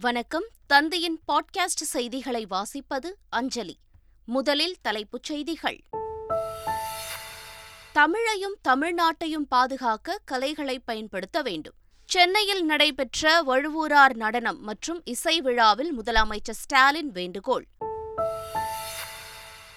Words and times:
வணக்கம். 0.00 0.44
தந்தையின் 0.66 1.20
பாட்காஸ்ட் 1.32 1.84
செய்திகளை 1.84 2.46
வாசிப்பது 2.50 3.12
அஞ்சலி. 3.28 3.78
முதலில் 4.24 4.76
தலைப்புச் 4.80 5.22
செய்திகள். 5.22 5.84
தமிழையும் 7.94 8.54
தமிழ்நாட்டையும் 8.68 9.46
பாதுகாக்க 9.48 10.20
கலைகளை 10.24 10.78
பயன்படுத்த 10.78 11.42
வேண்டும். 11.42 11.72
சென்னையில் 12.04 12.64
நடைபெற்ற 12.64 13.42
வழுவூரார் 13.42 14.14
நடனம் 14.14 14.60
மற்றும் 14.60 15.00
இசை 15.04 15.40
விழாவில் 15.40 16.02
முதலமைச்சர் 16.02 16.50
ஸ்டாலின் 16.50 17.10
வேண்டுகோள். 17.10 17.66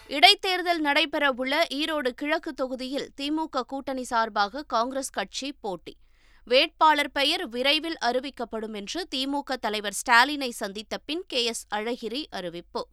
இடைத்தேர்தல் 0.07 0.81
நடைபெறவுள்ள 0.83 1.63
ஈரோடு 1.73 2.09
கிழக்கு 2.09 2.53
தொகுதியில் 2.53 3.11
திமுக 3.21 3.61
கூட்டணி 3.61 4.03
சார்பாக 4.03 4.63
காங்கிரஸ் 4.63 5.09
கட்சி 5.09 5.53
போட்டி. 5.53 5.95
வேட்பாளர் 6.43 7.11
பெயர் 7.11 7.49
விரைவில் 7.49 7.97
அறிவிக்கப்படும் 8.05 8.73
என்று 8.73 9.07
திமுக 9.15 9.55
தலைவர் 9.59 9.93
ஸ்டாலினை 9.93 10.49
சந்தித்த 10.49 10.97
பின் 10.97 11.23
கே 11.27 11.43
எஸ் 11.43 11.67
அழகிரி 11.75 12.25
அறிவிப்பு. 12.29 12.87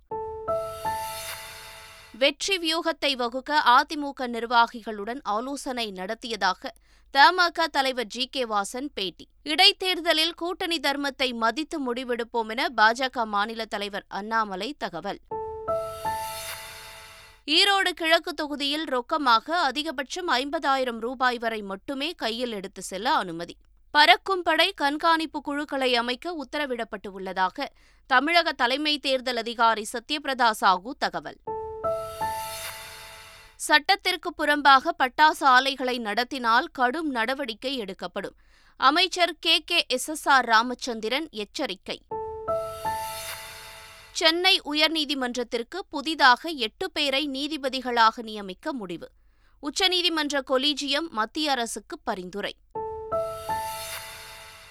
வெற்றி 2.18 2.58
வியூகத்தை 2.58 3.16
வகுக்க 3.16 3.62
அதிமுக 3.66 4.26
நிர்வாகிகளுடன் 4.26 5.20
ஆலோசனை 5.22 5.90
நடத்தியதாக 5.90 6.72
தமாக 7.14 7.66
தலைவர் 7.66 8.06
ஜி 8.06 8.26
கே 8.26 8.44
வாசன் 8.44 8.88
பேட்டி. 8.94 9.28
இடைத்தேர்தலில் 9.42 10.34
கூட்டணி 10.34 10.80
தர்மத்தை 10.80 11.34
மதித்து 11.34 11.92
முடிவெடுப்போம் 11.92 12.48
என 12.48 12.68
பாஜக 12.76 13.24
மாநில 13.24 13.64
தலைவர் 13.64 14.04
அண்ணாமலை 14.08 14.74
தகவல். 14.78 15.18
ஈரோடு 17.48 17.90
கிழக்கு 17.90 18.34
தொகுதியில் 18.34 18.84
ரொக்கமாக 18.84 19.50
அதிகபட்சம் 19.50 20.28
ஐம்பதாயிரம் 20.28 20.98
ரூபாய் 20.98 21.38
வரை 21.38 21.62
மட்டுமே 21.62 22.12
கையில் 22.12 22.52
எடுத்து 22.52 22.82
செல்ல 22.82 23.14
அனுமதி. 23.14 23.56
பறக்கும் 23.90 24.42
படை 24.42 24.72
கண்காணிப்பு 24.72 25.40
குழுக்களை 25.40 25.96
அமைக்க 25.96 26.36
உத்தரவிடப்பட்டு 26.36 27.08
உள்ளதாக 27.10 27.72
தமிழக 28.06 28.52
தலைமை 28.52 28.98
தேர்தல் 28.98 29.36
அதிகாரி 29.36 29.86
சத்யபிரதா 29.92 30.50
சாஹூ 30.60 30.90
தகவல். 30.98 31.38
சட்டத்திற்கு 33.56 34.34
புறம்பாக 34.38 34.90
பட்டாசு 34.98 35.44
ஆலைகளை 35.44 35.98
நடத்தினால் 35.98 36.68
கடும் 36.72 37.10
நடவடிக்கை 37.10 37.76
எடுக்கப்படும். 37.76 38.36
அமைச்சர் 38.76 39.36
K 39.40 39.58
K 39.58 39.84
S 39.88 40.08
S 40.08 40.28
R 40.28 40.44
Ramachandran 40.44 41.28
எச்சரிக்கை. 41.30 42.02
சென்னை 44.18 44.60
உயர்நீதிமன்றத்திற்கு 44.60 45.78
புதிதாக 45.88 46.48
எட்டு 46.48 46.90
பேரை 46.90 47.28
நீதிபதிகளாக 47.28 48.22
நியமிக்க 48.22 48.72
முடிவு. 48.72 49.08
உச்சநீதிமன்ற 49.62 50.40
கொலீஜியம் 50.46 51.08
மத்திய 51.08 51.50
அரசுக்கு 51.50 51.98
பரிந்துரை. 51.98 52.56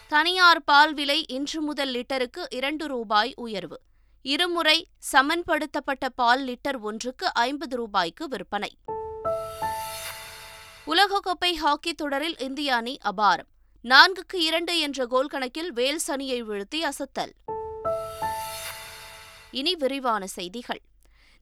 தனியார் 0.07 0.63
பால் 0.63 0.93
விலை 0.93 1.25
இன்று 1.27 1.61
முதல் 1.61 1.93
லிட்டருக்கு 1.93 2.45
இரண்டு 2.49 2.87
ரூபாய் 2.87 3.33
உயர்வு. 3.35 3.79
இருமுறை 4.21 4.87
சமன்படுத்தப்பட்ட 5.11 6.09
பால் 6.09 6.47
லிட்டர் 6.47 6.79
ஒன்றுக்கு 6.79 7.33
ஐம்பது 7.33 7.75
ரூபாய்க்கு 7.75 8.27
விற்பனை. 8.27 8.77
உலகக்கோப்பை 10.87 11.53
ஹாக்கி 11.53 11.93
தொடரில் 11.93 12.37
இந்திய 12.37 12.75
அணி 12.75 12.97
அபாரம். 13.03 13.49
நான்குக்கு 13.83 14.35
இரண்டு 14.35 14.79
என்ற 14.79 15.05
கோல் 15.05 15.27
கணக்கில் 15.27 15.73
வேல்ஸ் 15.73 16.11
அணியை 16.11 16.43
வீழ்த்தி 16.43 16.75
அசத்தல். 16.75 17.33
இனி 19.51 19.75
விரிவான 19.75 20.27
செய்திகள். 20.27 20.81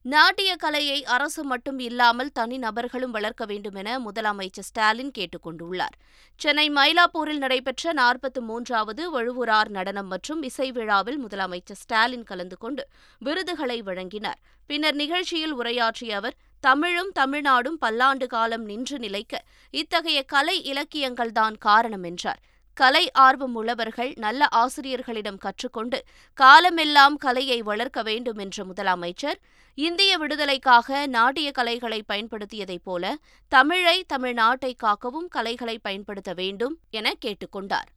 நாட்டிய 0.02 0.56
கலையை 0.56 1.06
அரசு 1.06 1.44
மட்டும் 1.44 1.80
இல்லாமல் 1.80 2.32
தனி 2.32 2.58
நபர்களும் 2.58 3.12
வளர்க்க 3.12 3.46
வேண்டும் 3.46 3.76
என 3.76 4.00
முதலமைச்சர் 4.00 4.68
ஸ்டாலின் 4.70 5.12
கேட்டுக் 5.12 5.48
கொண்டுள்ளார் 5.48 5.96
சென்னை 6.36 6.70
மயிலாப்பூரில் 6.70 7.38
நடைபெற்ற 7.38 7.94
நாற்பத்தி 7.94 8.40
மூன்றாவது 8.40 9.04
வழுவூரார் 9.16 9.70
நடனம் 9.70 10.08
மற்றும் 10.08 10.44
இசை 10.44 10.72
விழாவில் 10.72 11.26
முதலமைச்சர் 11.26 11.82
ஸ்டாலின் 11.84 12.24
கலந்து 12.24 12.58
கொண்டு 12.58 12.88
விருதுகளை 13.20 13.82
வழங்கினார். 13.82 14.40
பின்னர் 14.66 14.96
நிகழ்ச்சியில் 14.96 15.52
உரையாற்றிய 15.52 16.16
அவர் 16.16 16.36
தமிழும் 16.60 17.12
தமிழ்நாடும் 17.20 17.80
பல்லாண்டு 17.80 18.28
காலம் 18.28 18.64
நின்று 18.64 19.00
நிலைக்க 19.00 19.44
இத்தகைய 19.72 20.24
கலை 20.24 20.74
இலக்கியங்கள்தான் 20.74 21.58
காரணம் 21.58 22.04
என்றார். 22.04 22.40
கலை 22.78 23.12
ஆர்வம் 23.12 23.56
உள்ளவர்கள் 23.56 24.14
நல்ல 24.16 24.48
ஆசிரியர்களிடம் 24.52 25.38
கற்றுக்கொண்டு 25.38 26.00
காலமெல்லாம் 26.34 27.18
கலையை 27.18 27.62
வளர்க்க 27.62 28.04
வேண்டும் 28.04 28.38
என்ற 28.38 28.66
முதலமைச்சர் 28.66 29.40
இந்திய 29.78 30.18
விடுதலைக்காக 30.18 31.08
நாட்டிய 31.08 31.52
கலைகளை 31.52 32.04
பயன்படுத்தியதைப் 32.14 32.84
போல 32.84 33.16
தமிழை 33.52 34.06
தமிழ்நாட்டை 34.14 34.74
காக்கவும் 34.84 35.28
கலைகளை 35.30 35.80
பயன்படுத்த 35.80 36.34
வேண்டும் 36.34 36.78
என 36.90 37.14
கேட்டுக்கொண்டார் 37.26 37.90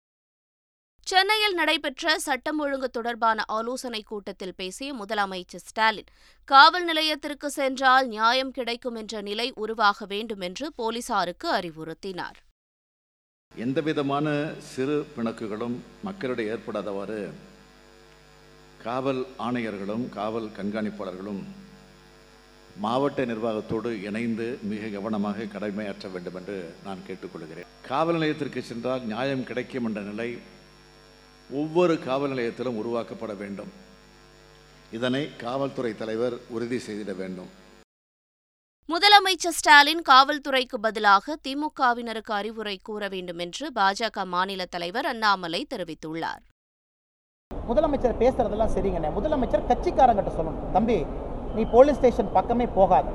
சென்னையில் 1.06 1.54
நடைபெற்ற 1.54 2.18
சட்டம் 2.18 2.58
ஒழுங்கு 2.58 2.90
தொடர்பான 2.90 3.44
ஆலோசனைக் 3.46 4.06
கூட்டத்தில் 4.06 4.54
பேசிய 4.54 4.94
முதலமைச்சர் 4.94 5.66
ஸ்டாலின் 5.66 6.10
காவல் 6.44 6.84
நிலையத்திற்கு 6.84 7.50
சென்றால் 7.50 8.06
நியாயம் 8.06 8.50
கிடைக்கும் 8.50 8.94
என்ற 8.94 9.20
நிலை 9.20 9.52
உருவாக 9.54 10.06
வேண்டும் 10.06 10.40
என்று 10.40 10.72
போலீசாருக்கு 10.76 11.52
அறிவுறுத்தினார். 11.52 12.38
எந்த 13.54 13.80
விதமான 13.80 14.26
சிறு 14.72 14.96
பிணக்குகளும் 15.14 15.76
மக்களிடையே 16.06 16.50
ஏற்படாதவாறு 16.50 17.16
காவல் 18.82 19.22
ஆணையர்களும் 19.46 20.04
காவல் 20.08 20.46
கண்காணிப்பாளர்களும் 20.58 21.40
மாவட்ட 22.84 23.24
நிர்வாகத்தோடு 23.24 23.90
இணைந்து 24.02 24.46
மிக 24.72 24.88
கவனமாக 24.88 25.48
கடமையாற்ற 25.54 26.08
வேண்டும் 26.12 26.34
என்று 26.34 26.56
நான் 26.84 27.04
கேட்டுக்கொள்கிறேன். 27.08 27.68
காவல் 27.88 28.14
நிலையத்திற்கு 28.14 28.62
சென்றால் 28.62 29.02
நியாயம் 29.12 29.44
கிடைக்கும் 29.44 29.84
என்ற 29.84 30.00
நிலை 30.00 30.30
ஒவ்வொரு 31.50 31.96
காவல் 32.08 32.32
நிலையத்திலும் 32.34 32.80
உருவாக்கப்பட 32.82 33.34
வேண்டும். 33.42 33.72
இதனை 34.92 35.36
காவல்துறை 35.36 35.94
தலைவர் 35.96 36.36
உறுதி 36.48 36.80
செய்திட 36.86 37.14
வேண்டும். 37.22 37.50
முதலமைச்சர் 38.92 39.54
ஸ்டாலின் 39.56 40.00
காவல்துறைக்கு 40.08 40.76
பதிலாக 40.80 41.34
திமுகவினருக்கு 41.46 42.32
அறிவுரை 42.36 42.74
கூற 42.82 43.08
வேண்டும் 43.08 43.40
என்று 43.44 43.66
பாஜக 43.78 44.24
மாநில 44.24 44.64
தலைவர் 44.74 45.06
அண்ணாமலை 45.06 45.60
தெரிவித்துள்ளார். 45.72 46.40
முதலமைச்சர் 47.50 48.16
பேசுறதெல்லாம் 48.22 48.72
சரிங்கண்ணே. 48.76 49.10
முதலமைச்சர் 49.18 49.66
கட்சிக்காரங்கிட்ட 49.70 50.32
சொல்லணும். 50.38 50.62
தம்பி 50.72 50.96
நீ 51.56 51.64
போலீஸ் 51.74 51.96
ஸ்டேஷன் 51.96 52.32
பக்கமே 52.32 52.66
போகாத. 52.78 53.06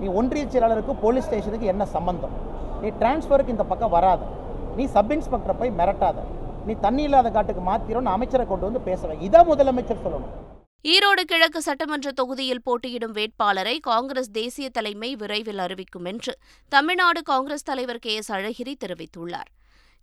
நீ 0.00 0.08
ஒன்றிய 0.20 0.44
செயலாளருக்கு 0.44 0.96
போலீஸ் 1.04 1.26
ஸ்டேஷனுக்கு 1.28 1.66
என்ன 1.66 1.86
சம்பந்தம்? 1.96 2.34
நீ 2.82 2.90
டிரான்ஸ்ஃபருக்கு 3.00 3.54
இந்த 3.56 3.66
பக்கம் 3.72 3.94
வராத. 3.96 4.28
நீ 4.76 4.86
சப் 4.96 5.14
இன்ஸ்பெக்டரை 5.16 5.56
போய் 5.62 5.76
மிரட்டாத. 5.80 6.26
நீ 6.66 6.74
தண்ணி 6.86 7.02
இல்லாத 7.02 7.30
காட்டுக்கு 7.30 7.64
மாத்திரம் 7.70 8.14
அமைச்சரை 8.16 8.46
கொண்டு 8.52 8.68
வந்து 8.70 8.86
பேசுவேன் 8.90 9.24
இதான் 9.28 9.50
முதலமைச்சர் 9.52 10.04
சொல்லணும். 10.06 10.34
ஈரோடு 10.92 11.22
கிழக்கு 11.26 11.60
சட்டமன்ற 11.62 12.08
தொகுதியில் 12.12 12.62
போட்டியிடும் 12.62 13.14
வேட்பாளரை 13.14 13.80
காங்கிரஸ் 13.80 14.28
தேசிய 14.30 14.66
தலைமை 14.68 15.08
விரைவில் 15.16 15.58
அறிவிக்கும் 15.58 16.04
என்று 16.04 16.32
தமிழ்நாடு 16.72 17.20
காங்கிரஸ் 17.22 17.64
தலைவர் 17.64 17.98
கே 17.98 18.12
எஸ் 18.14 18.30
அழகிரி 18.32 18.74
தெரிவித்துள்ளார். 18.84 19.50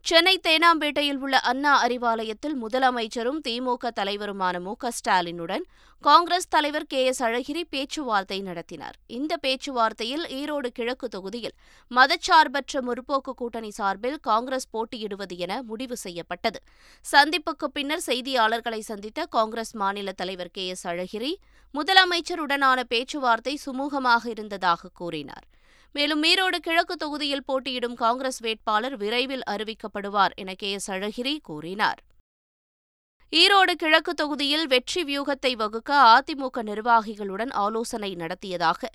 சென்னை 0.06 0.34
தேனாம்பேட்டையில் 0.46 1.20
உள்ள 1.26 1.36
அண்ணா 1.50 1.74
அறிவாலயத்தில் 1.84 2.56
முதலமைச்சரும் 2.64 3.38
திமுக 3.46 3.92
தலைவருமான 4.00 4.60
மு 4.66 4.74
க 4.82 4.90
ஸ்டாலினுடன் 4.98 5.64
காங்கிரஸ் 6.04 6.50
தலைவர் 6.56 6.86
கே 6.94 7.02
எஸ் 7.12 7.22
அழகிரி 7.28 7.64
பேச்சுவார்த்தை 7.74 8.40
நடத்தினார். 8.42 8.98
இந்த 9.18 9.38
பேச்சுவார்த்தையில் 9.46 10.26
ஈரோடு 10.40 10.72
கிழக்கு 10.80 11.10
தொகுதியில் 11.16 11.56
மதச்சார்பற்ற 11.92 12.82
முற்போக்கு 12.88 13.34
கூட்டணி 13.42 13.72
சார்பில் 13.80 14.20
காங்கிரஸ் 14.30 14.70
போட்டியிடுவது 14.76 15.38
என 15.46 15.62
முடிவு 15.70 15.98
செய்யப்பட்டது. 16.06 16.62
சந்திப்புக்கு 17.06 17.70
பின்னர் 17.78 18.06
செய்தியாளர்களை 18.10 18.82
சந்தித்த 18.92 19.28
காங்கிரஸ் 19.38 19.74
மாநில 19.84 20.18
தலைவர் 20.22 20.54
கே 20.60 20.68
எஸ் 20.76 20.86
அழகிரி 20.94 21.34
முதலமைச்சருடனான 21.74 22.80
பேச்சுவார்த்தை 22.94 23.56
சுமூகமாக 23.66 24.24
இருந்ததாக 24.36 24.92
கூறினார். 25.02 25.48
மேலும் 25.94 26.24
ஈரோடு 26.24 26.56
கிழக்கு 26.56 26.96
தொகுதியில் 26.96 27.44
போட்டியிடும் 27.44 27.94
காங்கிரஸ் 27.94 28.40
வேட்பாளர் 28.40 28.98
விரைவில் 28.98 29.44
அறிவிக்கப்படுவார் 29.52 30.34
என 30.36 30.54
கே 30.54 30.72
எஸ் 30.72 30.92
அழகிரி 30.92 31.38
கூறினார். 31.44 32.00
ஈரோடு 33.32 33.72
கிழக்கு 33.72 34.14
தொகுதியில் 34.14 34.68
வெற்றி 34.68 35.04
வியூகத்தை 35.04 35.56
வகுக்க 35.56 35.92
அதிமுக 36.16 36.64
நிர்வாகிகளுடன் 36.64 37.52
ஆலோசனை 37.52 38.16
நடத்தியதாக 38.16 38.90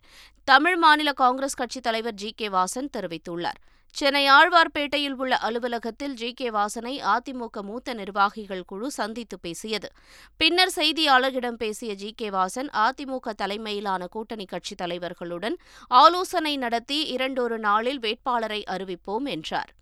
தமிழ் 0.45 0.77
மாநில 0.77 1.13
காங்கிரஸ் 1.13 1.55
கட்சித் 1.55 1.83
தலைவர் 1.83 2.15
ஜி 2.15 2.33
கே 2.37 2.49
வாசன் 2.49 2.91
தெரிவித்துள்ளார். 2.97 3.61
சென்னை 3.99 4.31
ஆழ்வார்பேட்டையில் 4.31 5.13
உள்ள 5.13 5.37
அலுவலகத்தில் 5.37 6.15
ஜி. 6.15 6.33
கே. 6.33 6.51
வாசனை 6.51 7.03
அதிமுக 7.03 7.63
மூத்த 7.63 7.95
நிர்வாகிகள் 7.95 8.65
குழு 8.65 8.91
சந்தித்து 8.91 9.41
பேசியது. 9.41 9.89
பின்னர் 10.37 10.73
செய்தியாளர்களிடம் 10.77 11.59
பேசிய 11.59 11.95
ஜி. 11.95 12.13
கே. 12.17 12.31
வாசன் 12.31 12.71
அதிமுக 12.73 13.31
தலைமையிலான 13.31 14.07
கூட்டணி 14.07 14.45
கட்சித் 14.45 14.81
தலைவர்களுடன் 14.81 15.57
ஆலோசனை 15.89 16.57
நடத்தி 16.57 17.01
இரண்டொரு 17.07 17.59
நாளில் 17.59 18.01
வேட்பாளரை 18.01 18.65
அறிவிப்போம் 18.71 19.25
என்றார். 19.25 19.73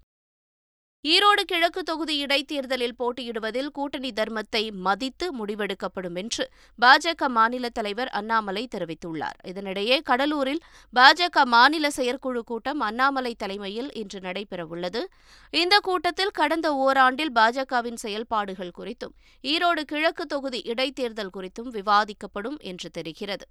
ஈரோடு 1.13 1.43
கிழக்கு 1.47 1.83
தொகுதி 1.83 2.15
இடைத்தேர்தலில் 2.25 2.95
போட்டியிடுவதில் 2.99 3.69
கூட்டணி 3.73 4.11
தர்மத்தை 4.11 4.63
மதித்து 4.87 5.27
முடிவெடுக்கப்படும் 5.39 6.15
என்று 6.15 6.45
பாஜக 6.79 7.29
மாநில 7.29 7.69
தலைவர் 7.69 8.09
அண்ணாமலை 8.09 8.69
தெரிவித்துள்ளார். 8.75 9.37
இதனிடையே 9.51 9.99
கடலூரில் 10.03 10.63
பாஜக 10.95 11.45
மாநில 11.45 11.91
செயற்குழு 11.91 12.43
கூட்டம் 12.45 12.81
அண்ணாமலை 12.81 13.35
தலைமையில் 13.35 13.93
இன்று 13.93 14.21
நடைபெறவுள்ளது. 14.21 15.03
இந்த 15.51 15.79
கூட்டத்தில் 15.79 16.37
கடந்த 16.41 16.71
ஓராண்டில் 16.87 17.35
பாஜகவின் 17.35 18.01
செயல்பாடுகள் 18.05 18.77
குறித்தும் 18.79 19.15
ஈரோடு 19.45 19.85
கிழக்கு 19.93 20.27
தொகுதி 20.27 20.63
இடைத்தேர்தல் 20.65 21.35
குறித்தும் 21.39 21.71
விவாதிக்கப்படும் 21.79 22.59
என்று 22.73 22.91
தெரிகிறது. 22.91 23.47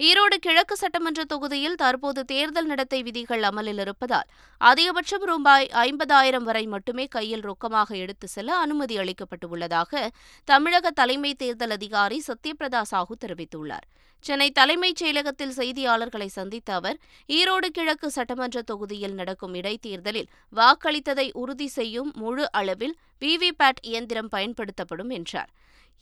ஈரோடு 0.00 0.36
கிழக்கு 0.40 0.74
சட்டமன்ற 0.76 1.24
தொகுதியில் 1.24 1.74
தற்போது 1.74 2.24
தேர்தல் 2.24 2.66
நடத்தை 2.66 3.02
விதிகள் 3.02 3.42
அமலில் 3.42 3.78
இருப்பதால் 3.78 4.28
அதிகபட்சம் 4.60 5.24
ரூபாய் 5.30 5.66
ஐம்பதாயிரம் 5.72 6.46
வரை 6.48 6.62
மட்டுமே 6.66 7.04
கையில் 7.06 7.42
ரொக்கமாக 7.42 7.96
எடுத்து 7.96 8.28
செல்ல 8.28 8.56
அனுமதி 8.56 8.96
அளிக்கப்பட்டுள்ளதாக 8.98 10.02
தமிழக 10.44 10.90
தலைமை 10.90 11.34
தேர்தல் 11.34 11.70
அதிகாரி 11.70 12.22
சத்யபிரதா 12.28 12.82
சாஹூ 12.90 13.16
தெரிவித்துள்ளார். 13.24 13.86
சென்னை 14.24 14.50
தலைமைச் 14.50 15.00
செயலகத்தில் 15.02 15.56
செய்தியாளர்களை 15.56 16.26
சந்தித்த 16.26 16.74
அவர் 16.74 16.96
ஈரோடு 17.28 17.68
கிழக்கு 17.72 18.10
சட்டமன்ற 18.10 18.62
தொகுதியில் 18.62 19.14
நடக்கும் 19.14 19.54
இடைத்தேர்தலில் 19.54 20.30
வாக்களித்ததை 20.56 21.28
உறுதி 21.32 21.68
செய்யும் 21.68 22.12
முழு 22.14 22.46
அளவில் 22.52 22.96
விவிபேட் 23.20 23.82
இயந்திரம் 23.82 24.28
பயன்படுத்தப்படும் 24.28 25.10
என்றார். 25.10 25.52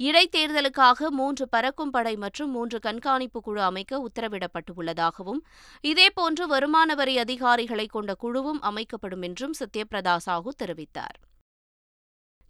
இடைத்தேர்தலுக்காக 0.00 1.08
மூன்று 1.10 1.44
பறக்கும் 1.48 1.90
படை 1.90 2.12
மற்றும் 2.16 2.50
மூன்று 2.50 2.78
கண்காணிப்பு 2.78 3.40
குழு 3.40 3.60
அமைக்க 3.62 4.00
உத்தரவிடப்பட்டுள்ளதாகவும் 4.08 5.40
இதேபோன்று 5.84 6.46
வருமான 6.46 6.94
வரி 6.94 7.14
அதிகாரிகளை 7.18 7.86
கொண்ட 7.86 8.14
குழுவும் 8.14 8.60
அமைக்கப்படும் 8.62 9.22
என்றும் 9.22 9.54
சத்யபிரதா 9.60 10.16
சாஹூ 10.26 10.52
தெரிவித்தார். 10.62 11.16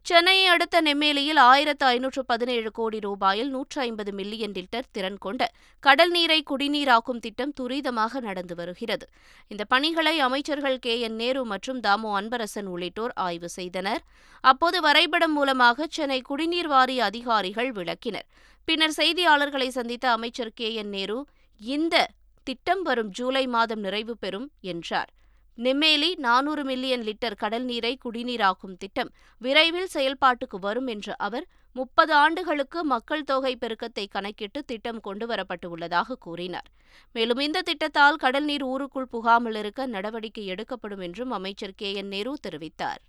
சென்னையை 0.06 0.46
அடுத்த 0.46 0.80
நெம்மேலியில் 0.80 1.38
ஆயிரத்து 1.40 1.86
ஐநூற்று 1.86 2.24
பதினேழு 2.24 2.70
கோடி 2.70 2.98
ரூபாயில் 2.98 3.48
நூற்று 3.48 3.80
ஐம்பது 3.80 4.12
மில்லியன் 4.12 4.52
லிட்டர் 4.52 4.84
திறன் 4.92 5.18
கொண்ட 5.18 5.50
கடல் 5.80 6.10
நீரை 6.10 6.42
குடிநீராக்கும் 6.50 7.18
திட்டம் 7.18 7.52
துரிதமாக 7.60 8.20
நடந்து 8.20 8.54
வருகிறது. 8.54 9.06
இந்த 9.48 9.64
பணிகளை 9.64 10.20
அமைச்சர்கள் 10.20 10.78
கே. 10.78 11.00
என். 11.00 11.14
நேரு 11.14 11.44
மற்றும் 11.44 11.80
தாமோ 11.80 12.20
அன்பரசன் 12.20 12.64
உள்ளிட்டோர் 12.64 13.12
ஆய்வு 13.14 13.48
செய்தனர். 13.48 14.02
அப்போது 14.40 14.80
வரைபடம் 14.80 15.32
மூலமாக 15.32 15.86
சென்னை 15.90 16.20
குடிநீர் 16.20 16.66
வாரிய 16.66 17.04
அதிகாரிகள் 17.04 17.72
விளக்கினர். 17.72 18.28
பின்னர் 18.64 18.96
செய்தியாளர்களை 18.96 19.68
சந்தித்த 19.68 20.10
அமைச்சர் 20.10 20.52
கே. 20.54 20.74
என். 20.74 20.88
நேரு 20.88 21.26
இந்த 21.60 22.08
திட்டம் 22.44 22.82
வரும் 22.82 23.10
ஜூலை 23.10 23.46
மாதம் 23.46 23.80
நிறைவு 23.80 24.16
பெறும் 24.16 24.50
என்றார். 24.60 25.10
நெம்மேலி 25.58 26.08
நானூறு 26.16 26.62
மில்லியன் 26.64 27.04
லிட்டர் 27.04 27.36
கடல் 27.36 27.64
நீரை 27.64 27.92
குடிநீராக்கும் 28.04 28.74
திட்டம் 28.78 29.10
விரைவில் 29.40 29.88
செயல்பாட்டுக்கு 29.94 30.58
வரும் 30.60 30.86
என்ற 30.86 31.14
அவர் 31.26 31.46
முப்பது 31.76 32.12
ஆண்டுகளுக்கு 32.14 32.84
மக்கள் 32.84 33.24
தொகை 33.24 33.52
பெருக்கத்தை 33.56 34.04
கணக்கிட்டு 34.10 34.60
திட்டம் 34.64 35.00
கொண்டுவரப்பட்டு 35.00 35.66
உள்ளதாக 35.66 36.18
கூறினார். 36.26 36.68
மேலும் 37.14 37.38
இந்த 37.38 37.62
திட்டத்தால் 37.62 38.22
கடல்நீர் 38.22 38.66
ஊருக்குள் 38.72 39.12
புகாமல் 39.16 39.54
இருக்க 39.54 39.86
நடவடிக்கை 39.86 40.46
எடுக்கப்படும் 40.46 41.00
என்றும் 41.00 41.30
அமைச்சர் 41.30 41.78
கே 41.80 41.90
என் 41.94 42.12
நேரு 42.14 42.34
தெரிவித்தார். 42.46 43.02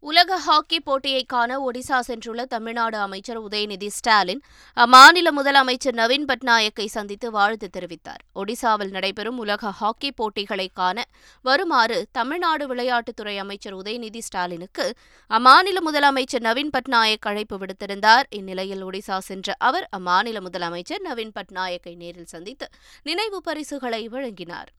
உலக 0.00 0.36
ஹாக்கி 0.38 0.80
போட்டியை 0.80 1.24
காண 1.24 1.70
ஒடிசா 1.70 2.00
சென்றுள்ள 2.08 2.42
தமிழ்நாடு 2.44 2.98
அமைச்சர் 2.98 3.40
உதயநிதி 3.42 3.86
ஸ்டாலின் 3.86 4.42
அம்மாநில 4.76 5.28
முதலமைச்சர் 5.36 5.96
நவீன் 5.96 6.24
பட்நாயக்கை 6.24 6.86
சந்தித்து 6.86 7.30
வாழ்த்து 7.30 7.70
தெரிவித்தார். 7.76 8.22
ஒடிசாவில் 8.34 8.90
நடைபெறும் 8.90 9.38
உலக 9.38 9.70
ஹாக்கி 9.70 10.12
போட்டிகளை 10.12 10.70
காண 10.74 11.04
வருமாறு 11.42 12.06
தமிழ்நாடு 12.12 12.74
விளையாட்டுத்துறை 12.74 13.36
அமைச்சர் 13.36 13.76
உதயநிதி 13.76 14.18
ஸ்டாலினுக்கு 14.18 14.94
அம்மாநில 15.30 15.82
முதலமைச்சர் 15.90 16.46
நவீன் 16.48 16.70
பட்நாயக் 16.70 17.28
அழைப்பு 17.32 17.58
விடுத்திருந்தார். 17.58 18.24
இந்நிலையில் 18.30 18.84
ஒடிசா 18.84 19.18
சென்ற 19.18 19.54
அவர் 19.58 19.88
அம்மாநில 19.96 20.40
முதலமைச்சர் 20.50 21.04
நவீன் 21.04 21.36
பட்நாயக்கை 21.40 21.96
நேரில் 21.96 22.32
சந்தித்து 22.34 22.68
நினைவு 23.02 23.40
பரிசுகளை 23.42 24.08
வழங்கினார். 24.08 24.72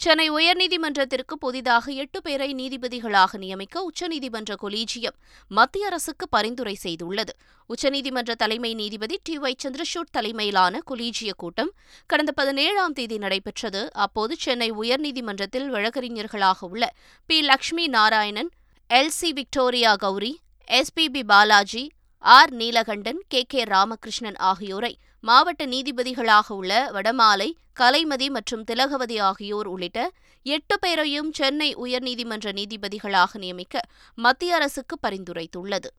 சென்னை 0.00 0.30
உயர்நீதிமன்றத்திற்கு 0.30 1.34
புதிதாக 1.38 1.92
எட்டு 1.92 2.22
பேரை 2.22 2.54
நீதிபதிகளாக 2.54 3.38
நியமிக்க 3.38 3.82
உச்சநீதிமன்ற 3.82 4.52
கொலீஜியம் 4.62 5.16
மத்திய 5.48 5.86
அரசுக்கு 5.86 6.28
பரிந்துரை 6.28 6.76
செய்துள்ளது. 6.82 7.32
உச்சநீதிமன்ற 7.68 8.34
தலைமை 8.34 8.74
நீதிபதி 8.74 9.20
டி 9.22 9.38
ஒய் 9.38 9.58
சந்திரசூட் 9.64 10.10
தலைமையிலான 10.10 10.80
கொலீஜிய 10.90 11.30
கூட்டம் 11.36 11.72
கடந்த 12.06 12.32
பதினேழாம் 12.32 12.92
தேதி 12.92 13.18
நடைபெற்றது. 13.18 13.92
அப்போது 13.92 14.36
சென்னை 14.38 14.72
உயர்நீதிமன்றத்தில் 14.72 15.68
வழக்கறிஞர்களாக 15.68 16.58
உள்ள 16.60 16.94
P. 17.26 17.42
Lakshmi 17.42 17.86
Narayanan 17.88 18.50
L. 18.90 19.14
C. 19.18 19.32
Victoria 19.32 19.96
Gowri 19.96 20.32
S. 20.68 20.92
P. 20.92 21.08
P. 21.10 21.24
Balaji 21.24 21.84
R. 22.18 22.52
Neelakantan 22.52 23.20
K. 23.28 23.42
K. 23.42 23.62
Ramakrishnan 23.62 24.36
ஆகியோரை 24.36 24.92
மாவட்ட 25.22 25.66
நீதிபதிகளாக 25.66 26.48
உள்ள 26.48 26.90
வடமாலை 26.92 27.52
கலைமதி 27.80 28.30
மற்றும் 28.30 28.64
திலகவதி 28.64 29.18
ஆகியோர் 29.18 29.66
உள்ளிட்ட 29.66 30.10
எட்டு 30.42 30.78
பேரையும் 30.78 31.32
சென்னை 31.32 31.76
உயர்நீதிமன்ற 31.76 32.52
நீதிபதிகளாக 32.52 33.38
நியமிக்க 33.38 33.82
மத்திய 34.14 34.54
அரசுக்கு 34.54 34.98
பரிந்துரைத்துள்ளது. 35.08 35.90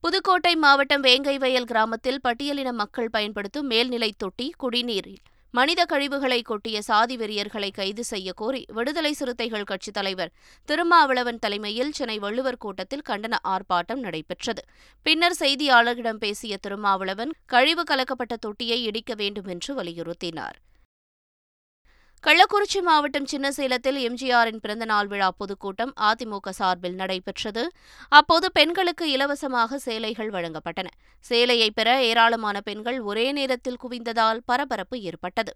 புதுக்கோட்டை 0.00 0.56
மாவட்டம் 0.56 1.02
வேங்கைவயல் 1.02 1.64
கிராமத்தில் 1.64 2.20
பட்டியலின 2.28 2.72
மக்கள் 2.72 3.10
பயன்படுத்தும் 3.10 3.66
மேல்நிலை 3.66 4.14
தொட்டி 4.16 4.52
குடிநீரில் 4.58 5.20
மனித 5.54 5.80
கழிவுகளை 5.84 6.38
கொட்டிய 6.42 6.78
சாதி 6.78 7.16
வெறியர்களை 7.16 7.68
கைது 7.72 8.04
செய்ய 8.04 8.32
கோரி 8.32 8.64
விடுதலை 8.72 9.12
சிறுத்தைகள் 9.12 9.64
கட்சித் 9.64 9.94
தலைவர் 9.94 10.32
திருமாவளவன் 10.64 11.38
தலைமையில் 11.38 11.92
சென்னை 11.92 12.18
வள்ளுவர் 12.18 12.58
கூட்டத்தில் 12.58 13.04
கண்டன 13.08 13.34
ஆர்ப்பாட்டம் 13.44 14.02
நடைபெற்றது. 14.06 14.62
பின்னர் 15.06 15.36
செய்தியாளர்களிடம் 15.38 16.22
பேசிய 16.24 16.56
திருமாவளவன் 16.56 17.32
கழிவு 17.46 17.82
கலக்கப்பட்ட 17.82 18.36
தொட்டியை 18.40 18.82
இடிக்க 18.82 19.14
வேண்டும் 19.14 19.46
என்று 19.46 19.82
வலியுறுத்தினார். 19.82 20.58
கள்ளக்குறிச்சி 22.26 22.80
மாவட்டம் 22.82 23.26
சின்னசேலத்தில் 23.30 23.96
எம்ஜிஆரின் 24.08 24.60
பிறந்தநாள் 24.60 25.06
விழா 25.06 25.30
பொதுக்கூட்டம் 25.30 25.92
அதிமுக 26.00 26.48
சார்பில் 26.48 26.94
நடைபெற்றது. 26.94 27.62
அப்போது 28.08 28.52
பெண்களுக்கு 28.52 29.10
இலவசமாக 29.10 29.78
சேலைகள் 29.78 30.30
வழங்கப்பட்டன. 30.30 30.86
சேலையை 31.20 31.70
பெற 31.70 32.02
ஏராளமான 32.02 32.60
பெண்கள் 32.60 33.00
ஒரே 33.00 33.32
நேரத்தில் 33.32 33.80
குவிந்ததால் 33.84 34.40
பரபரப்பு 34.44 35.00
ஏற்பட்டது. 35.00 35.54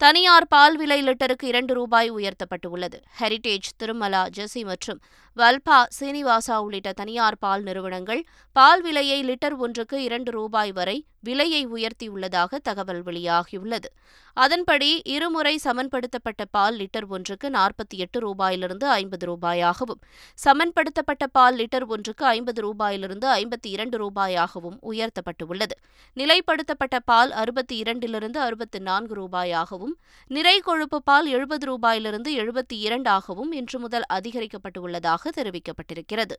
தனியார் 0.00 0.48
பால் 0.48 0.76
விலை 0.76 1.02
லிட்டருக்கு 1.02 1.44
இரண்டு 1.44 1.74
ரூபாய் 1.74 2.10
உயர்த்தப்பட்டுள்ளது. 2.10 2.98
ஹெரிடேஜ் 3.20 3.68
திருமலா 3.82 4.24
ஜெசி 4.36 4.64
மற்றும் 4.64 5.00
வல்பா 5.36 5.78
சீனிவாசா 5.96 6.56
உள்ளிட்ட 6.66 6.90
தனியார் 6.92 7.36
பால் 7.38 7.62
நிறுவனங்கள் 7.62 8.20
பால் 8.56 8.82
விலையை 8.82 9.18
லிட்டர் 9.28 9.56
ஒன்றுக்கு 9.64 9.96
இரண்டு 10.02 10.30
ரூபாய் 10.30 10.72
வரை 10.72 11.04
விலையை 11.20 11.60
உயர்த்தியுள்ளதாக 11.66 12.58
தகவல் 12.62 13.02
வெளியாகியுள்ளது. 13.02 13.88
அதன்படி 14.36 14.88
இருமுறை 15.04 15.52
சமன்படுத்தப்பட்ட 15.64 16.42
பால் 16.50 16.76
லிட்டர் 16.76 17.06
ஒன்றுக்கு 17.08 17.46
நாற்பத்தி 17.50 17.96
எட்டு 18.04 18.18
ரூபாயிலிருந்து 18.20 18.86
ஐம்பது 18.88 19.24
ரூபாயாகவும் 19.26 20.00
சமன்படுத்தப்பட்ட 20.44 21.26
பால் 21.26 21.56
லிட்டர் 21.56 21.86
ஒன்றுக்கு 21.86 22.24
ஐம்பது 22.26 22.62
ரூபாயிலிருந்து 22.66 23.28
ஐம்பத்தி 23.40 23.70
இரண்டு 23.76 23.98
ரூபாயாகவும் 24.04 24.78
உயர்த்தப்பட்டுள்ளது. 24.82 25.76
நிலைப்படுத்தப்பட்ட 26.16 26.98
பால் 27.04 27.32
அறுபத்தி 27.42 27.82
இரண்டிலிருந்து 27.82 28.40
அறுபத்தி 28.40 28.78
நான்கு 28.78 29.14
ரூபாயாகவும் 29.14 29.94
நிறை 30.30 30.56
கொழுப்பு 30.60 31.00
பால் 31.02 31.26
எழுபது 31.26 31.66
ரூபாயிலிருந்து 31.72 32.32
எழுபத்தி 32.44 32.78
இரண்டாகவும் 32.88 33.52
இன்று 33.52 33.78
முதல் 33.78 34.08
அதிகரிக்கப்பட்டுள்ளதாக 34.12 35.25
தெரிவிக்கப்பட்டிருக்கிறது. 35.30 36.36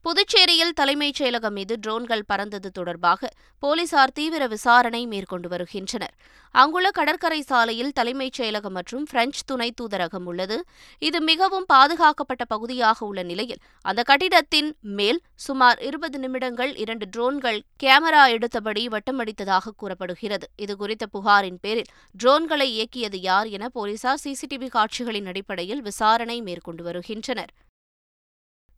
புதுச்சேரியில் 0.00 0.72
தலைமைச் 0.72 1.22
செயலகம் 1.22 1.50
மீது 1.50 1.78
ட்ரோன்கள் 1.86 2.26
பறந்தது 2.26 2.70
தொடர்பாக 2.70 3.30
போலீசார் 3.58 4.12
தீவிர 4.12 4.46
விசாரணை 4.46 5.06
மேற்கொண்டு 5.06 5.48
வருகின்றனர். 5.48 6.14
அங்குள்ள 6.50 6.90
கடற்கரை 6.90 7.42
சாலையில் 7.42 7.92
தலைமைச் 7.92 8.40
செயலகம் 8.40 8.76
மற்றும் 8.78 9.06
பிரெஞ்சு 9.10 9.40
துணை 9.46 9.74
தூதரகம் 9.80 10.24
உள்ளது. 10.24 10.64
இது 10.98 11.20
மிகவும் 11.20 11.66
பாதுகாக்கப்பட்ட 11.66 12.44
பகுதியாக 12.44 13.06
உள்ள 13.06 13.22
நிலையில் 13.22 13.58
அந்த 13.82 14.02
கட்டிடத்தின் 14.02 14.76
மேல் 14.80 15.20
சுமார் 15.34 15.78
இருபது 15.78 16.18
நிமிடங்கள் 16.18 16.76
இரண்டு 16.76 17.06
ட்ரோன்கள் 17.16 17.60
கேமரா 17.82 18.24
எடுத்தபடி 18.36 18.84
வட்டமடித்ததாக 18.86 19.74
கூறப்படுகிறது. 19.76 20.48
இதுகுறித்த 20.62 21.06
புகாரின் 21.12 21.58
பேரில் 21.60 21.90
ட்ரோன்களை 22.24 22.68
இயக்கியது 22.76 23.20
யார் 23.20 23.46
என 23.46 23.68
போலீசார் 23.68 24.22
சிசிடிவி 24.24 24.68
காட்சிகளின் 24.68 25.26
அடிப்படையில் 25.26 25.82
விசாரணை 25.82 26.40
மேற்கொண்டு 26.40 26.84
வருகின்றனர். 26.84 27.52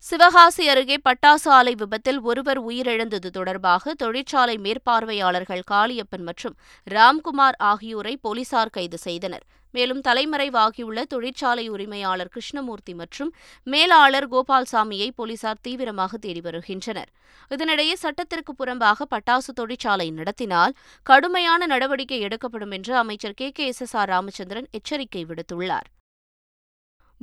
சிவகாசி 0.03 0.63
அருகே 0.69 0.95
பட்டாசு 1.05 1.47
ஆலை 1.55 1.71
விபத்தில் 1.75 2.19
ஒருவர் 2.21 2.59
உயிரிழந்தது 2.67 3.29
தொடர்பாக 3.37 3.93
தொழிற்சாலை 3.93 4.55
மேற்பார்வையாளர்கள் 4.57 5.63
காளியப்பன் 5.71 6.23
மற்றும் 6.27 6.55
ராம்குமார் 6.87 7.57
ஆகியோரை 7.71 8.13
போலீசார் 8.17 8.71
கைது 8.77 8.97
செய்தனர். 8.97 9.43
மேலும் 9.73 10.01
தலைமறைவாகியுள்ள 10.07 11.03
தொழிற்சாலை 11.03 11.65
உரிமையாளர் 11.69 12.31
கிருஷ்ணமூர்த்தி 12.35 12.93
மற்றும் 12.93 13.33
மேலாளர் 13.73 14.29
கோபால்சாமியை 14.33 15.09
போலீசார் 15.19 15.61
தீவிரமாக 15.61 16.17
தேடி 16.17 16.41
வருகின்றனர். 16.47 17.11
இதனிடையே 17.51 17.97
சட்டத்திற்கு 18.05 18.53
புறம்பாக 18.53 19.09
பட்டாசு 19.15 19.53
தொழிற்சாலை 19.61 20.09
நடத்தினால் 20.11 20.75
கடுமையான 21.03 21.65
நடவடிக்கை 21.75 22.19
எடுக்கப்படும் 22.19 22.71
என்று 22.71 22.95
அமைச்சர் 23.03 23.39
K 23.41 23.49
K 23.51 23.67
S 23.67 23.85
S 23.87 23.97
R 24.01 24.11
Ramachandran 24.15 24.69
எச்சரிக்கை 24.71 25.25
விடுத்துள்ளார். 25.25 25.89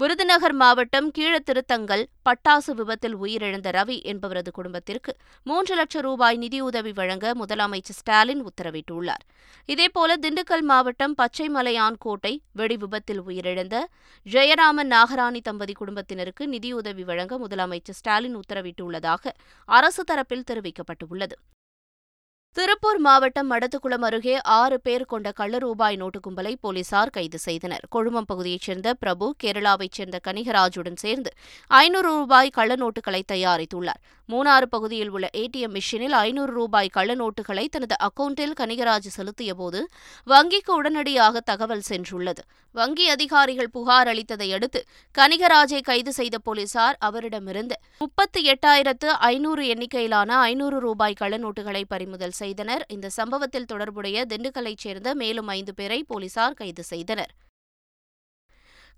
விருதுநகர் 0.00 0.52
மாவட்டம் 0.52 1.06
கீழத்திருத்தங்கல் 1.18 2.02
பட்டாசு 2.26 2.72
விபத்தில் 2.74 3.14
உயிரிழந்த 3.16 3.68
ரவி 3.76 3.96
என்பவரது 4.12 4.50
குடும்பத்திற்கு 4.50 5.16
மூன்று 5.42 5.74
லட்சம் 5.74 6.02
ரூபாய் 6.02 6.36
நிதியுதவி 6.36 6.92
வழங்க 6.92 7.32
முதலமைச்சர் 7.34 7.96
ஸ்டாலின் 8.00 8.42
உத்தரவிட்டுள்ளார். 8.46 9.24
இதேபோல 9.68 10.18
திண்டுக்கல் 10.20 10.66
மாவட்டம் 10.72 11.14
பச்சைமலையான்கோட்டை 11.22 12.34
வெடி 12.52 12.76
விபத்தில் 12.76 13.22
உயிரிழந்த 13.22 13.84
ஜெயராமன் 14.26 14.92
நாகராணி 14.96 15.40
தம்பதி 15.40 15.72
குடும்பத்தினருக்கு 15.72 16.46
நிதியுதவி 16.46 17.04
வழங்க 17.04 17.38
முதலமைச்சர் 17.38 18.00
ஸ்டாலின் 18.00 18.36
உத்தரவிட்டுள்ளதாக 18.36 19.32
அரசு 19.64 20.04
தரப்பில் 20.12 20.48
தெரிவிக்கப்பட்டுள்ளது. 20.50 21.36
திருப்பூர் 22.56 22.98
மாவட்டம் 22.98 23.48
மடத்துக்குளம் 23.50 24.04
அருகே 24.08 24.36
ஆறு 24.58 24.76
பேர் 24.80 25.04
கொண்ட 25.04 25.32
கள்ள 25.32 25.58
ரூபாய் 25.58 25.96
நோட்டு 25.96 26.18
கும்பலை 26.26 26.52
போலீசார் 26.60 27.12
கைது 27.16 27.38
செய்தனர். 27.38 27.84
கொழுமம் 27.94 28.28
பகுதியைச் 28.30 28.66
சேர்ந்த 28.66 28.94
பிரபு 28.94 29.26
கேரளாவைச் 29.44 29.96
சேர்ந்த 29.98 30.18
கனிகராஜுடன் 30.28 30.96
சேர்ந்து 30.96 31.30
ஐநூறு 31.70 32.08
ரூபாய் 32.08 32.48
கள்ள 32.48 32.74
நோட்டுகளை 32.74 33.20
தயாரித்துள்ளார். 33.32 34.00
மூணாறு 34.28 34.66
பகுதியில் 34.74 35.10
உள்ள 35.10 35.26
ஏடிஎம் 35.32 35.74
மிஷினில் 35.78 36.16
ஐநூறு 36.20 36.52
ரூபாய் 36.52 36.88
கள்ள 36.88 37.14
நோட்டுகளை 37.14 37.64
தனது 37.74 37.96
அக்கவுண்டில் 38.06 38.54
கனிகராஜ் 38.60 39.10
செலுத்தியபோது 39.16 39.82
வங்கிக்கு 40.26 40.72
உடனடியாக 40.78 41.40
தகவல் 41.40 41.84
சென்றுள்ளது. 41.90 42.42
வங்கி 42.74 43.06
அதிகாரிகள் 43.08 43.70
புகார் 43.70 44.08
அளித்ததை 44.08 44.48
அடுத்து 44.54 44.80
கனிகராஜை 45.14 45.82
கைது 45.82 46.12
செய்த 46.12 46.38
போலீசார் 46.38 46.96
அவரிடமிருந்து 47.00 47.78
முப்பத்தி 47.98 48.40
எட்டாயிரத்து 48.54 49.10
ஐநூறு 49.30 49.62
எண்ணிக்கையிலான 49.66 50.40
ஐநூறு 50.50 50.80
ரூபாய் 50.80 51.20
கள்ள 51.20 51.36
நோட்டுகளை 51.36 51.84
பறிமுதல் 51.88 52.36
செய்தனர். 52.46 52.84
இந்த 52.98 53.14
சம்பவத்தில் 53.20 53.70
தொடர்புடைய 53.74 54.26
திண்டுக்கல்லைச் 54.32 54.84
சேர்ந்த 54.86 55.14
மேலும் 55.24 55.50
ஐந்து 55.58 55.74
பேரை 55.80 56.00
போலீசார் 56.12 56.60
கைது 56.62 56.84
செய்தனர். 56.92 57.34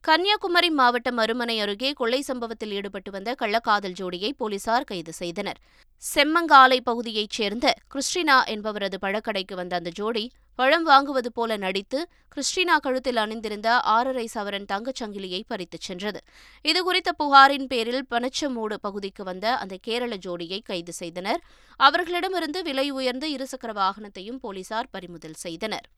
கன்னியாகுமரி 0.05 0.69
மாவட்டம் 0.71 1.19
அருமனை 1.19 1.55
அருகே 1.61 1.93
கொள்ளை 1.93 2.21
சம்பவத்தில் 2.21 2.71
ஈடுபட்டு 2.71 3.11
வந்த 3.11 3.35
கள்ளக்காதல் 3.41 3.97
ஜோடியை 3.99 4.31
போலீசார் 4.37 4.85
கைது 4.85 5.13
செய்தனர். 5.13 5.59
செம்மங்காலை 6.03 6.79
பகுதியைச் 6.81 7.31
சேர்ந்த 7.31 7.75
கிறிஸ்டினா 7.95 8.37
என்பவரது 8.55 8.99
பழக்கடைக்கு 9.03 9.55
வந்த 9.55 9.77
அந்த 9.77 9.91
ஜோடி 9.91 10.25
பழம் 10.55 10.87
வாங்குவது 10.89 11.31
போல 11.35 11.57
நடித்து 11.57 11.99
கிறிஸ்டினா 12.35 12.77
கழுத்தில் 12.77 13.17
அணிந்திருந்த 13.17 13.69
ஆறரை 13.95 14.27
சவரன் 14.35 14.69
தங்கச் 14.73 15.03
சங்கிலியை 15.03 15.43
பறித்துச் 15.49 15.87
சென்றது. 15.89 16.23
இதுகுறித்த 16.65 17.13
புகாரின் 17.19 17.67
பேரில் 17.67 18.03
பனச்சமூடு 18.11 18.79
பகுதிக்கு 18.81 19.25
வந்த 19.25 19.57
அந்த 19.57 19.77
கேரள 19.81 20.15
ஜோடியை 20.27 20.63
கைது 20.63 20.93
செய்தனர். 20.93 21.43
அவர்களிடமிருந்து 21.77 22.63
விலை 22.63 22.91
உயர்ந்த 22.91 23.27
இருசக்கர 23.29 23.73
வாகனத்தையும் 23.83 24.43
போலீசார் 24.47 24.91
பறிமுதல் 24.91 25.41
செய்தனர். 25.47 25.89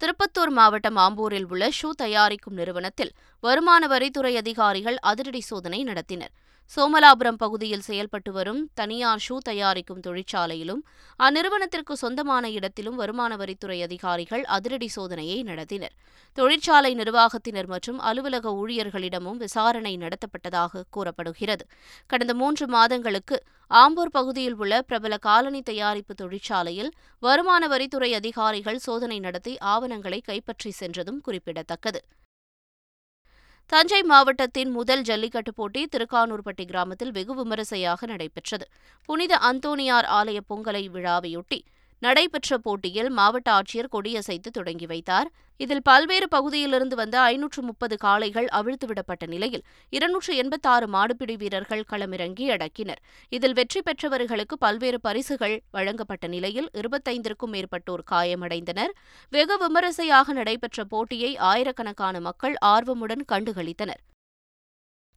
திருப்பத்தூர் 0.00 0.50
மாவட்டம் 0.50 0.96
ஆம்பூரில் 0.96 1.46
உள்ள 1.48 1.68
ஷூ 1.68 1.90
தயாரிக்கும் 1.96 2.54
நிறுவனத்தில் 2.54 3.12
வருமான 3.42 3.86
வரித்துறை 3.86 4.36
அதிகாரிகள் 4.36 4.98
அதிரடி 5.00 5.40
சோதனை 5.40 5.84
நடத்தினர். 5.84 6.32
சோமலாபுரம் 6.74 7.38
பகுதியில் 7.38 7.80
செயல்பட்டு 7.80 8.32
வரும் 8.32 8.70
தனியார் 8.74 9.20
ஷூ 9.28 9.36
தயாரிக்கும் 9.38 10.00
தொழிற்சாலையிலும் 10.00 10.80
அந்நிறுவனத்திற்கு 11.20 11.92
சொந்தமான 11.92 12.50
இடத்திலும் 12.50 12.94
வருமான 12.94 13.36
வரித்துறை 13.36 13.82
அதிகாரிகள் 13.82 14.44
அதிரடி 14.44 14.88
சோதனையை 14.96 15.38
நடத்தினர். 15.42 15.94
தொழிற்சாலை 16.32 16.94
நிர்வாகத்தினர் 16.94 17.66
மற்றும் 17.66 17.98
அலுவலக 17.98 18.50
ஊழியர்களிடமும் 18.50 19.36
விசாரணை 19.36 19.94
நடத்தப்பட்டதாக 19.96 20.82
கூறப்படுகிறது. 20.90 21.66
கடந்த 22.06 22.34
மூன்று 22.34 22.66
மாதங்களுக்கு 22.66 23.42
ஆம்பூர் 23.70 24.14
பகுதியில் 24.18 24.54
உள்ள 24.54 24.82
பிரபல 24.82 25.16
காலனி 25.16 25.62
தயாரிப்பு 25.62 26.14
தொழிற்சாலையில் 26.14 26.92
வருமான 27.18 27.68
வரித்துறை 27.68 28.12
அதிகாரிகள் 28.12 28.78
சோதனை 28.78 29.18
நடத்தி 29.18 29.58
ஆவணங்களை 29.58 30.20
கைப்பற்றி 30.20 30.70
சென்றதும் 30.70 31.20
குறிப்பிடத்தக்கது. 31.20 32.02
தஞ்சை 33.66 34.02
மாவட்டத்தின் 34.02 34.70
முதல் 34.70 35.02
ஜல்லிக்கட்டு 35.02 35.54
போட்டி 35.54 35.80
திருக்கானூர்பட்டி 35.84 36.64
கிராமத்தில் 36.64 37.10
வெகு 37.10 37.34
விமரிசையாக 37.34 38.06
நடைபெற்றது. 38.06 38.66
புனித 39.08 39.38
அந்தோணியார் 39.38 40.06
ஆலய 40.18 40.40
பொங்கலை 40.50 40.82
விழாவையொட்டி 40.90 41.58
நடைபெற்ற 41.98 42.58
போட்டியில் 42.58 43.10
மாவட்ட 43.10 43.48
ஆட்சியர் 43.52 43.92
கொடியசைத்து 43.92 44.50
தொடங்கி 44.52 44.86
வைத்தார். 44.86 45.28
இதில் 45.56 45.82
பல்வேறு 45.82 46.28
பகுதியிலிருந்து 46.28 46.96
வந்த 46.96 47.20
ஐநூற்று 47.20 47.62
முப்பது 47.62 47.96
காளைகள் 47.96 48.48
அவிழ்த்துவிடப்பட்ட 48.52 49.26
நிலையில் 49.26 49.64
இருநூற்று 49.88 50.36
எண்பத்தாறு 50.36 50.86
மாடுபிடி 50.86 51.36
வீரர்கள் 51.36 51.84
களமிறங்கி 51.90 52.46
அடக்கினர். 52.50 53.00
இதில் 53.28 53.52
வெற்றி 53.52 53.82
பெற்றவர்களுக்கு 53.82 54.58
பல்வேறு 54.58 55.00
பரிசுகள் 55.00 55.62
வழங்கப்பட்ட 55.70 56.26
நிலையில் 56.26 56.68
இருபத்தைந்திற்கும் 56.74 57.54
மேற்பட்டோர் 57.54 58.04
காயமடைந்தனர். 58.10 58.92
வெகு 59.30 59.58
விமரிசையாக 59.58 60.32
நடைபெற்ற 60.32 60.84
போட்டியை 60.84 61.36
ஆயிரக்கணக்கான 61.36 62.20
மக்கள் 62.20 62.56
ஆர்வமுடன் 62.64 63.24
கண்டுகளித்தனர். 63.32 64.02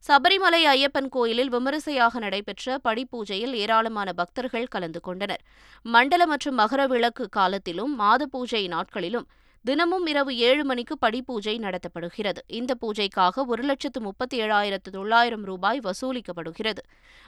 சபரிமலை 0.07 0.59
ஐயப்பன் 0.65 1.09
கோயிலில் 1.09 1.49
விமரிசையாக 1.49 2.19
நடைபெற்ற 2.19 2.79
படிப்பூஜையில் 2.83 3.53
ஏராளமான 3.53 4.09
பக்தர்கள் 4.13 4.67
கலந்து 4.67 4.99
கொண்டனர். 5.01 5.41
மண்டல 5.85 6.25
மற்றும் 6.25 6.57
மகர 6.59 6.87
விளக்கு 6.87 7.29
காலத்திலும் 7.29 7.93
மாத 7.95 8.25
பூஜை 8.25 8.67
நாட்களிலும் 8.67 9.27
தினமும் 9.63 10.05
இரவு 10.05 10.37
ஏழு 10.37 10.63
மணிக்கு 10.65 10.97
படிப்பூஜை 11.05 11.53
நடத்தப்படுகிறது. 11.59 12.37
இந்த 12.47 12.75
பூஜைக்காக 12.81 13.45
ஒரு 13.45 13.63
லட்சத்து 13.63 14.01
முப்பத்தி 14.01 14.41
ஏழாயிரத்து 14.41 14.89
தொள்ளாயிரம் 14.91 15.43
ரூபாய் 15.43 15.79
வசூலிக்கப்படுகிறது. 15.83 16.81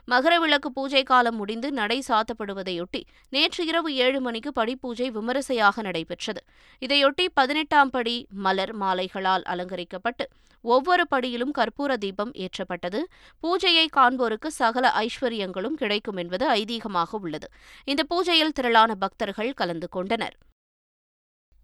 மகர 0.07 0.39
விளக்கு 0.39 0.71
பூஜை 0.71 1.03
காலம் 1.03 1.35
முடிந்து 1.35 1.71
நடை 1.71 2.03
சாத்தப்படுவதையொட்டி 2.07 3.01
நேற்று 3.29 3.65
இரவு 3.65 3.95
ஏழு 3.95 4.21
மணிக்கு 4.21 4.51
படிப்பூஜை 4.55 5.07
விமரிசையாக 5.07 5.81
நடைபெற்றது. 5.81 6.43
இதையொட்டி 6.81 7.25
பதினெட்டாம் 7.33 7.89
படி 7.89 8.27
மலர் 8.29 8.75
மாலைகளால் 8.75 9.41
அலங்கரிக்கப்பட்டு 9.43 10.27
ஒவ்வொரு 10.61 11.03
படியிலும் 11.15 11.53
கற்பூர 11.57 11.97
தீபம் 11.97 12.31
ஏற்றப்பட்டது. 12.31 13.00
பூஜையை 13.43 13.85
காண்போருக்கு 13.91 14.51
சகல 14.51 14.93
ஐஸ்வர்யங்களும் 15.05 15.73
கிடைக்கும் 15.73 16.17
என்பது 16.17 16.47
ஐதீகமாக 16.50 17.11
உள்ளது. 17.11 17.50
இந்த 17.85 18.03
பூஜையில் 18.09 18.55
திரளான 18.59 18.95
பக்தர்கள் 18.95 19.53
கலந்து 19.53 19.89
கொண்டனர். 19.89 20.38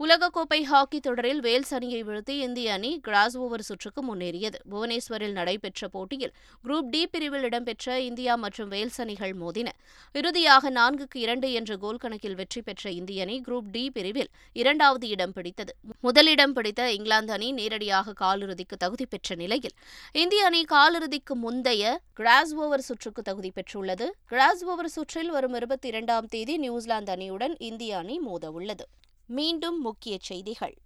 உலகக்கோப்பை 0.06 0.58
ஹாக்கி 0.64 1.00
தொடரில் 1.00 1.40
வேல்ஸ் 1.40 1.74
அணியை 1.74 2.04
வீழ்த்தி 2.04 2.34
இந்திய 2.48 2.74
அணி 2.74 3.00
கிராஸ் 3.00 3.38
ஓவர் 3.38 3.62
சுற்றுக்கு 3.62 4.02
முன்னேறியது. 4.08 4.58
புவனேஸ்வரில் 4.72 5.32
நடைபெற்ற 5.32 5.88
போட்டியில் 5.88 6.34
குரூப் 6.64 6.90
டி 6.90 7.08
பிரிவில் 7.08 7.42
இடம்பெற்ற 7.42 8.00
இந்தியா 8.00 8.36
மற்றும் 8.36 8.70
வேல்ஸ் 8.70 9.02
அணிகள் 9.02 9.34
மோதின. 9.34 9.72
இறுதியாக 10.14 10.72
நான்குக்கு 10.72 11.18
இரண்டு 11.24 11.52
என்ற 11.52 11.78
கோல் 11.78 11.98
கணக்கில் 11.98 12.36
வெற்றி 12.36 12.62
பெற்ற 12.62 12.92
இந்திய 12.92 13.24
அணி 13.26 13.38
குரூப் 13.48 13.72
டி 13.72 13.84
பிரிவில் 13.90 14.30
இரண்டாவது 14.54 15.08
இடம் 15.08 15.34
பிடித்தது. 15.34 15.74
முதலிடம் 16.02 16.54
பிடித்த 16.54 16.92
இங்கிலாந்து 16.92 17.34
அணி 17.34 17.52
நேரடியாக 17.52 18.14
காலிறுதிக்கு 18.22 18.78
தகுதி 18.78 19.06
பெற்ற 19.06 19.36
நிலையில் 19.36 19.76
இந்திய 20.12 20.46
அணி 20.46 20.64
காலிறுதிக்கு 20.76 21.36
முந்தைய 21.46 21.98
கிராஸ் 22.14 22.54
ஓவர் 22.54 22.88
சுற்றுக்கு 22.90 23.22
தகுதி 23.22 23.52
பெற்றுள்ளது. 23.58 24.08
கிராஸ் 24.28 24.64
ஓவர் 24.66 24.94
சுற்றில் 24.98 25.30
வரும் 25.30 25.54
இருபத்தி 25.54 25.88
இரண்டாம் 25.88 26.26
தேதி 26.36 26.58
நியூசிலாந்து 26.58 27.14
அணியுடன் 27.16 27.58
இந்திய 27.72 27.98
அணி 27.98 28.20
மோதவுள்ளது. 28.30 28.88
மீண்டும் 29.30 29.82
முக்கிய 29.82 30.18
செய்திகள். 30.22 30.78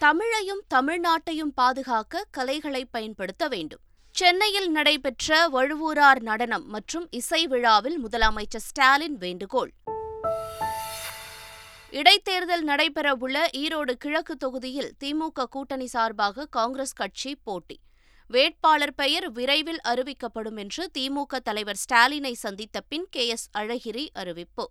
தமிழையும் 0.00 0.62
தமிழ்நாட்டையும் 0.74 1.52
பாதுகாக்க 1.54 2.26
கலைகளை 2.30 2.84
பயன்படுத்த 2.84 3.48
வேண்டும். 3.48 3.80
சென்னையில் 4.10 4.70
நடைபெற்ற 4.70 5.48
வழுவூரார் 5.48 6.20
நடனம் 6.20 6.66
மற்றும் 6.66 7.06
இசை 7.10 7.46
விழாவில் 7.46 8.04
முதலமைச்சர் 8.04 8.66
ஸ்டாலின் 8.70 9.16
வேண்டுகோள். 9.16 9.72
இடைத்தேர்தல் 11.90 12.66
நடைபெறவுள்ள 12.66 13.46
ஈரோடு 13.56 13.92
கிழக்கு 13.92 14.36
தொகுதியில் 14.36 14.92
திமுக 15.04 15.44
கூட்டணி 15.44 15.86
சார்பாக 15.86 16.46
காங்கிரஸ் 16.46 16.92
கட்சி 16.92 17.36
போட்டி. 17.36 17.80
வேட்பாளர் 18.26 18.94
பெயர் 18.94 19.32
விரைவில் 19.32 19.80
அறிவிக்கப்படும் 19.84 20.56
என்று 20.56 20.90
திமுக 20.98 21.36
தலைவர் 21.36 21.80
ஸ்டாலினை 21.88 22.32
சந்தித்த 22.32 22.80
பின் 22.80 23.06
கே 23.10 23.26
எஸ் 23.26 23.50
அழகிரி 23.58 24.08
அறிவிப்பு. 24.12 24.70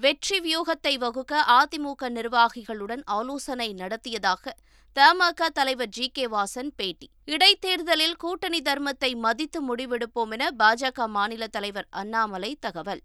வெற்றி 0.00 0.40
வியூகத்தை 0.40 0.98
வகுக்க 0.98 1.44
அதிமுக 1.48 2.08
நிர்வாகிகளுடன் 2.08 3.02
ஆலோசனை 3.04 3.72
நடத்தியதாக 3.72 4.54
தமாக 4.96 5.48
தலைவர் 5.48 5.88
ஜி 5.88 6.08
கே 6.08 6.26
வாசன் 6.26 6.70
பேட்டி. 6.76 7.10
இடைத்தேர்தலில் 7.24 8.16
கூட்டணி 8.16 8.58
தர்மத்தை 8.58 9.16
மதித்து 9.16 9.74
முடிவெடுப்போம் 9.74 10.30
என 10.30 10.50
பாஜக 10.58 11.08
மாநில 11.08 11.46
தலைவர் 11.46 11.86
அண்ணாமலை 11.90 12.56
தகவல். 12.60 13.02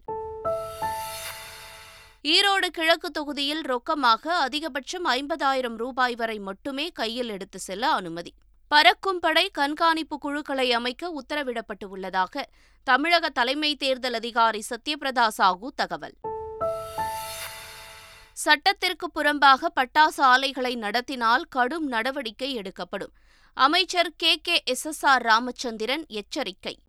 ஈரோடு 2.24 2.68
கிழக்கு 2.72 3.12
தொகுதியில் 3.12 3.62
ரொக்கமாக 3.62 4.28
அதிகபட்சம் 4.48 5.08
ஐம்பதாயிரம் 5.10 5.76
ரூபாய் 5.76 6.16
வரை 6.16 6.40
மட்டுமே 6.40 6.90
கையில் 6.90 7.30
எடுத்து 7.30 7.60
செல்ல 7.60 7.92
அனுமதி. 7.92 8.34
பறக்கும் 8.68 9.20
படை 9.20 9.50
கண்காணிப்பு 9.50 10.18
குழுக்களை 10.18 10.72
அமைக்க 10.72 11.14
உத்தரவிடப்பட்டுள்ளதாக 11.22 12.44
தமிழக 12.84 13.30
தலைமை 13.30 13.76
தேர்தல் 13.76 14.14
அதிகாரி 14.14 14.64
சத்யபிரதா 14.70 15.28
சாஹூ 15.38 15.70
தகவல். 15.76 16.31
சட்டத்திற்கு 18.42 19.10
புறம்பாக 19.16 19.68
பட்டாசு 19.76 20.22
ஆலைகளை 20.22 20.76
நடத்தினால் 20.76 21.44
கடும் 21.44 21.88
நடவடிக்கை 21.88 22.54
எடுக்கப்படும். 22.54 23.14
அமைச்சர் 23.54 24.14
K. 24.18 24.36
K. 24.36 24.62
S. 24.66 24.86
S. 24.86 25.06
R. 25.06 25.22
Ramachandran 25.22 26.06
எச்சரிக்கை. 26.08 26.80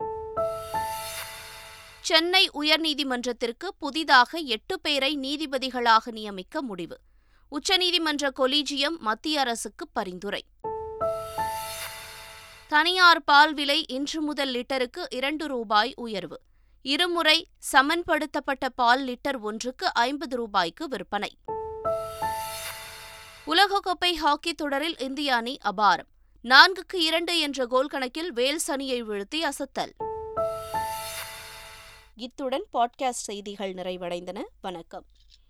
சென்னை 2.01 2.49
உயர்நீதிமன்றத்திற்கு 2.53 3.67
புதிதாக 3.79 4.37
எட்டு 4.37 4.79
பேரை 4.79 5.17
நீதிபதிகளாக 5.17 6.11
நியமிக்க 6.11 6.61
முடிவு. 6.61 6.99
உச்சநீதிமன்ற 7.51 8.29
கொலீஜியம் 8.35 8.97
மத்திய 8.97 9.39
அரசுக்கு 9.39 9.87
பரிந்துரை. 9.87 10.45
தனியார் 12.67 13.23
பால் 13.23 13.53
விலை 13.53 13.85
இன்று 13.87 14.21
முதல் 14.21 14.53
லிட்டருக்கு 14.53 15.05
இரண்டு 15.09 15.47
ரூபாய் 15.47 15.93
உயர்வு. 15.95 16.41
இருமுறை 16.85 17.47
சமன்படுத்தப்பட்ட 17.71 18.69
பால் 18.75 19.07
லிட்டர் 19.07 19.39
ஒன்றுக்கு 19.39 19.93
ஐம்பது 19.93 20.35
ரூபாய்க்கு 20.35 20.87
விற்பனை. 20.87 21.37
உலகக்கோப்பை 23.47 24.13
ஹாக்கி 24.13 24.53
தொடரில் 24.53 24.97
இந்திய 24.97 25.35
அணி 25.35 25.57
அபாரம். 25.63 26.07
நான்குக்கு 26.43 26.93
இரண்டு 26.93 27.39
என்ற 27.39 27.65
கோல் 27.65 27.87
கணக்கில் 27.87 28.33
வேல்ஸ் 28.33 28.71
அணியை 28.71 29.03
வீழ்த்தி 29.03 29.35
அசத்தல். 29.35 29.91
இத்துடன் 32.15 32.65
பாட்காஸ்ட் 32.73 33.23
செய்திகள் 33.27 33.73
நிறைவடைந்தன. 33.73 34.43
வணக்கம். 34.61 35.05